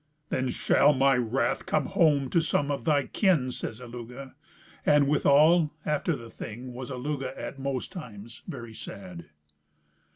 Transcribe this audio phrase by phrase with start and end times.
[0.29, 4.31] "Then shall my wrath come home to some of thy kin," says Illugi.
[4.83, 9.25] And withal after the Thing was Illugi at most times very sad.